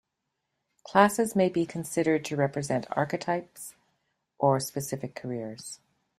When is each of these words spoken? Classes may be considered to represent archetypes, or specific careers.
Classes 0.83 1.35
may 1.35 1.47
be 1.47 1.63
considered 1.63 2.25
to 2.25 2.35
represent 2.35 2.87
archetypes, 2.89 3.75
or 4.39 4.59
specific 4.59 5.13
careers. 5.13 5.79